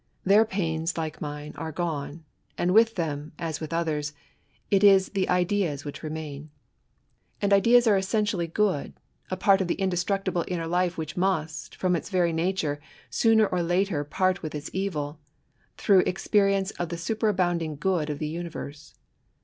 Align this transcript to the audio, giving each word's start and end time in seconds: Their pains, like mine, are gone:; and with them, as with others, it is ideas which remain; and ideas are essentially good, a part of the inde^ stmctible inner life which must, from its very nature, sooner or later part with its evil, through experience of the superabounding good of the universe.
Their 0.23 0.45
pains, 0.45 0.97
like 0.97 1.21
mine, 1.21 1.53
are 1.57 1.71
gone:; 1.71 2.23
and 2.57 2.73
with 2.73 2.95
them, 2.95 3.33
as 3.37 3.59
with 3.59 3.71
others, 3.71 4.13
it 4.71 4.83
is 4.83 5.11
ideas 5.15 5.85
which 5.85 6.01
remain; 6.01 6.49
and 7.39 7.53
ideas 7.53 7.85
are 7.85 7.95
essentially 7.97 8.47
good, 8.47 8.93
a 9.29 9.37
part 9.37 9.61
of 9.61 9.67
the 9.67 9.75
inde^ 9.75 9.91
stmctible 9.91 10.43
inner 10.47 10.65
life 10.65 10.97
which 10.97 11.15
must, 11.17 11.75
from 11.75 11.95
its 11.95 12.09
very 12.09 12.33
nature, 12.33 12.81
sooner 13.11 13.45
or 13.45 13.61
later 13.61 14.03
part 14.03 14.41
with 14.41 14.55
its 14.55 14.71
evil, 14.73 15.19
through 15.77 15.99
experience 16.07 16.71
of 16.79 16.89
the 16.89 16.95
superabounding 16.97 17.75
good 17.79 18.09
of 18.09 18.17
the 18.17 18.27
universe. 18.27 18.95